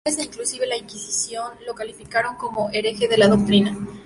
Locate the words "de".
3.07-3.19